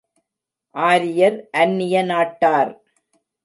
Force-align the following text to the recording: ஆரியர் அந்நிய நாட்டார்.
ஆரியர் 0.75 1.37
அந்நிய 1.51 2.03
நாட்டார். 2.03 2.73